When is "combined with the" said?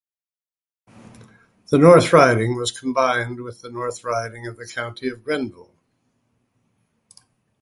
2.71-3.69